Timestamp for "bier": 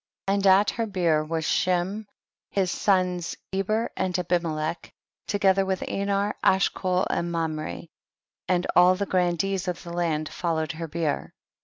0.87-1.23, 10.87-11.35